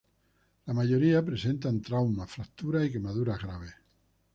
[0.65, 3.75] La mayoría presentan traumas, fracturas y quemaduras graves.